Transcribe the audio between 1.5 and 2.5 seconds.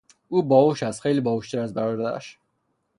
از برادرش.